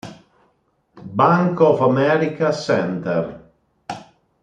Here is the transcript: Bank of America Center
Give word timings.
Bank 1.15 1.59
of 1.61 1.79
America 1.81 2.51
Center 2.51 3.39